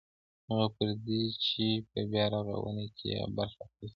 [0.47, 3.89] هغه پردي چې په بیارغاونه کې یې برخه اخیستې ده.